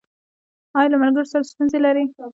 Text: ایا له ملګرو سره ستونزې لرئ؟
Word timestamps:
ایا 0.77 0.89
له 0.91 0.97
ملګرو 1.01 1.31
سره 1.31 1.45
ستونزې 1.51 1.77
لرئ؟ 1.85 2.03